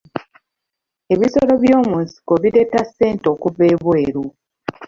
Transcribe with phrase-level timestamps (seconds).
[1.13, 4.25] Ebisolo by'omu nsiko bireeta ssente okuva ebweru.